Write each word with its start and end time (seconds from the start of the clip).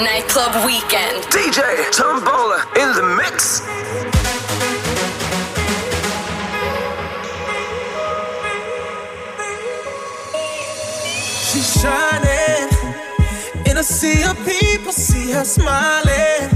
Nightclub 0.00 0.64
Weekend. 0.64 1.22
DJ 1.24 1.60
Tombola 1.92 2.64
in 2.80 2.92
the 2.94 3.02
mix. 3.16 3.60
She's 11.50 11.80
shining 11.80 12.68
in 13.66 13.76
a 13.76 13.84
sea 13.84 14.22
of 14.24 14.36
people, 14.46 14.92
see 14.92 15.30
her 15.32 15.44
smiling. 15.44 16.48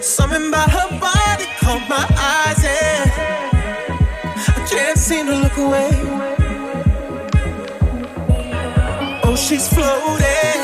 Something 0.00 0.48
about 0.48 0.70
her 0.70 0.88
body 0.98 1.46
caught 1.60 1.86
my 1.88 2.06
eyes, 2.16 2.64
and 2.64 3.10
I 4.56 4.66
can't 4.70 4.98
seem 4.98 5.26
to 5.26 5.36
look 5.36 5.56
away. 5.58 5.90
Oh, 9.22 9.36
she's 9.36 9.68
floating 9.68 10.63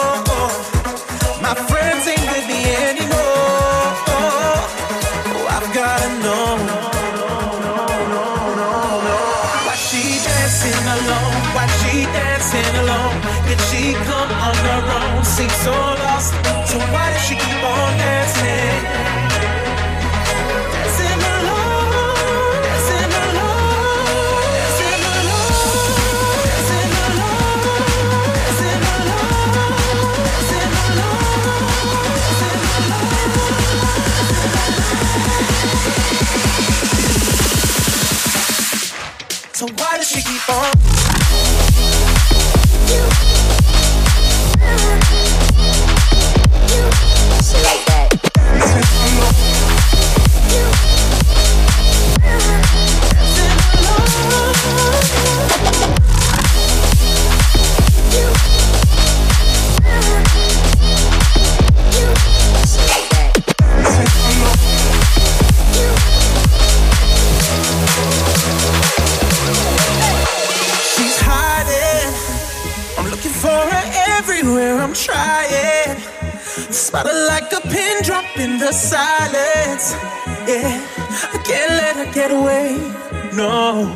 No, 83.33 83.95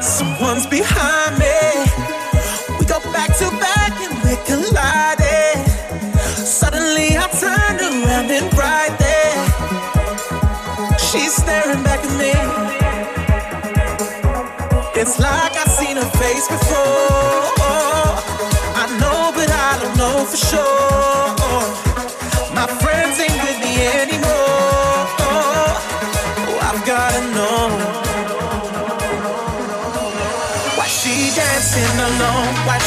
someone's 0.00 0.66
behind 0.66 1.38
me. 1.38 1.46
We 2.78 2.86
go 2.86 3.00
back 3.12 3.36
to 3.36 3.50
back 3.60 3.92
and 4.00 4.16
we're 4.24 4.42
colliding. 4.46 5.62
Suddenly 6.36 7.18
I 7.18 7.28
turned 7.38 7.80
around 7.82 8.30
and 8.30 8.48
right 8.56 8.96
there, 8.98 9.36
she's 10.98 11.34
staring 11.34 11.82
back 11.82 12.00
at 12.02 12.16
me. 12.18 12.32
It's 14.98 15.18
like 15.18 15.54
I've 15.56 15.70
seen 15.70 15.96
her 15.98 16.10
face 16.18 16.48
before. 16.48 17.52
I 18.74 18.86
know, 19.00 19.32
but 19.34 19.50
I 19.50 19.78
don't 19.82 19.98
know 19.98 20.24
for 20.24 20.36
sure. 20.38 20.85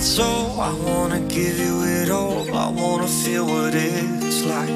And 0.00 0.06
soul. 0.06 0.60
I 0.60 0.72
wanna 0.88 1.20
give 1.20 1.58
you 1.58 1.74
it 1.84 2.08
all. 2.10 2.44
I 2.66 2.68
wanna 2.70 3.06
feel 3.22 3.44
what 3.44 3.74
it's 3.74 4.42
like. 4.54 4.74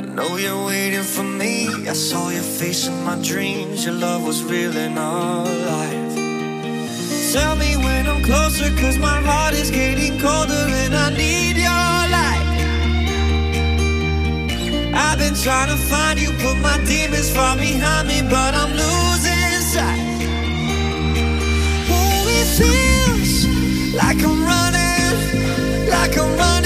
I 0.00 0.02
know 0.16 0.36
you're 0.36 0.64
waiting 0.66 1.06
for 1.14 1.26
me. 1.42 1.54
I 1.92 1.94
saw 2.08 2.24
your 2.30 2.48
face 2.60 2.88
in 2.88 2.96
my 3.04 3.16
dreams. 3.30 3.84
Your 3.86 3.94
love 3.94 4.22
was 4.26 4.42
real 4.42 4.74
and 4.76 4.98
alive. 4.98 6.14
Tell 7.34 7.54
me 7.56 7.70
when 7.76 8.02
I'm 8.12 8.22
closer, 8.30 8.68
cause 8.82 8.98
my 8.98 9.18
heart 9.28 9.54
is 9.54 9.70
getting 9.70 10.14
colder 10.24 10.66
and 10.82 10.94
I 11.06 11.08
need 11.22 11.56
your 11.68 11.94
light. 12.16 12.46
I've 15.04 15.18
been 15.18 15.36
trying 15.46 15.70
to 15.74 15.78
find 15.92 16.16
you, 16.22 16.30
put 16.44 16.56
my 16.68 16.78
demons 16.84 17.30
far 17.36 17.56
behind 17.56 18.08
me, 18.08 18.18
but 18.22 18.52
I'm 18.60 18.72
losing 18.84 19.60
sight. 19.74 20.02
Oh, 21.94 22.26
it 22.38 22.91
like 23.94 24.22
I'm 24.24 24.42
running, 24.42 25.88
like 25.90 26.16
I'm 26.18 26.36
running 26.36 26.61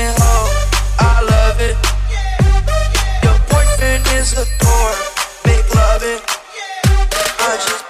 fucking 0.00 0.22
hoe. 0.22 0.48
I 0.98 1.20
love 1.22 1.60
it. 1.60 1.76
Your 3.22 3.38
boyfriend 3.48 4.06
is 4.18 4.32
a 4.32 4.44
thorn. 4.44 4.96
Make 5.46 5.74
love 5.74 6.02
it. 6.02 6.22
I 7.40 7.56
just 7.66 7.89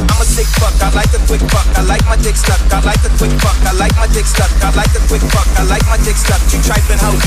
fuck, 0.61 0.77
I 0.81 0.89
like 0.93 1.13
a 1.13 1.19
quick 1.25 1.41
fuck, 1.49 1.65
I 1.75 1.81
like 1.81 2.05
my 2.05 2.17
dick 2.17 2.35
stuck, 2.35 2.61
I 2.71 2.79
like 2.85 3.03
a 3.03 3.09
quick 3.17 3.33
fuck, 3.41 3.57
I 3.65 3.73
like 3.73 3.95
my 3.97 4.07
dick 4.13 4.25
stuck, 4.25 4.51
I 4.61 4.69
like 4.77 4.93
a 4.93 5.01
quick 5.09 5.21
fuck, 5.33 5.47
I 5.57 5.63
like 5.65 5.85
my 5.89 5.97
dick 6.05 6.15
stuck, 6.15 6.41
you 6.53 6.61
tripping 6.61 7.01
hoe. 7.01 7.17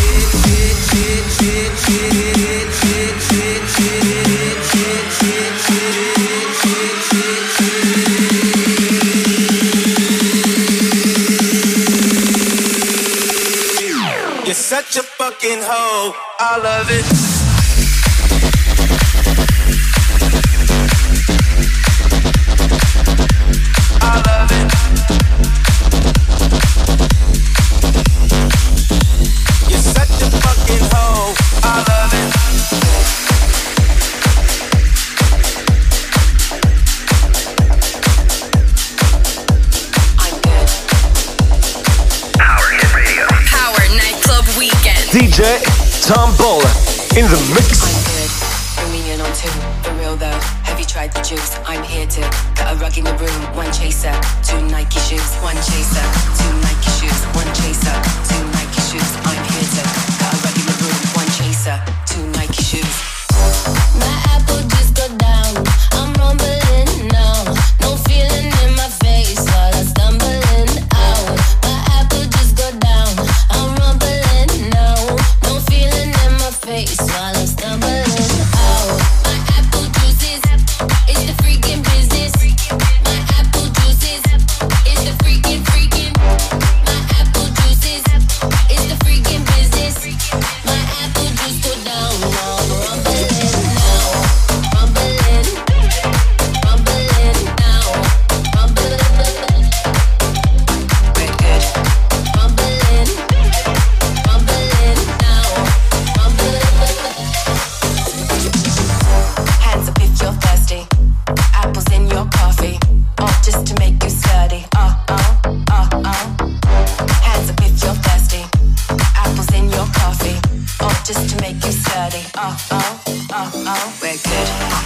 You're 14.46 14.54
such 14.54 14.96
a 14.96 15.02
fucking 15.02 15.60
hoe, 15.62 16.14
I 16.38 16.58
love 16.62 16.90
it. 16.90 17.43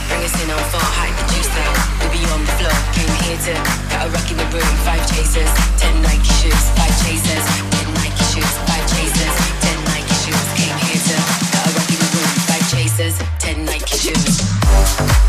Bring 0.08 0.22
us 0.24 0.34
in 0.42 0.48
on 0.50 0.62
full 0.72 0.88
hype, 0.96 1.14
the 1.18 1.24
juice 1.34 1.50
now. 1.52 1.72
We 2.00 2.18
be 2.18 2.22
on 2.32 2.40
the 2.44 2.52
floor, 2.56 2.76
came 2.96 3.12
here 3.24 3.38
to 3.48 3.54
got 3.92 4.06
a 4.06 4.10
rock 4.10 4.28
in 4.30 4.36
the 4.38 4.48
room. 4.54 4.72
Five 4.86 5.04
chasers, 5.10 5.50
ten 5.76 5.94
Nike 6.02 6.32
shoes, 6.40 6.62
five 6.78 6.94
chasers, 7.04 7.44
ten 7.74 7.86
Nike 7.98 8.24
shoes, 8.32 8.52
five 8.64 8.84
chasers, 8.88 9.34
ten 9.60 9.78
Nike 9.90 10.16
shoes. 10.24 10.46
Came 10.56 10.78
here 10.86 11.02
to 11.10 11.16
got 11.52 11.64
a 11.66 11.70
rock 11.76 11.90
in 11.90 11.98
the 12.00 12.10
room. 12.16 12.32
Five 12.48 12.64
chasers, 12.70 13.16
ten 13.38 13.64
Nike 13.64 13.96
shoes. 13.98 14.40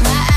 My 0.04 0.29